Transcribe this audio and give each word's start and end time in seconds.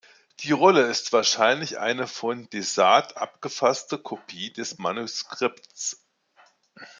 Die 0.39 0.51
Rolle 0.51 0.87
ist 0.87 1.13
wahrscheinlich 1.13 1.77
eine 1.77 2.07
von 2.07 2.49
de 2.49 2.61
Sade 2.61 3.15
abgefasste 3.17 3.99
Kopie 3.99 4.51
des 4.51 4.79
Manuskripts. 4.79 6.03